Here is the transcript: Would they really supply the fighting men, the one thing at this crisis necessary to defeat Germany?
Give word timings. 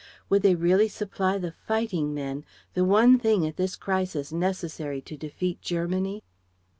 Would 0.29 0.41
they 0.41 0.55
really 0.55 0.87
supply 0.87 1.37
the 1.37 1.51
fighting 1.51 2.11
men, 2.11 2.43
the 2.73 2.83
one 2.83 3.19
thing 3.19 3.45
at 3.45 3.55
this 3.57 3.75
crisis 3.75 4.31
necessary 4.31 4.99
to 5.01 5.15
defeat 5.15 5.61
Germany? 5.61 6.23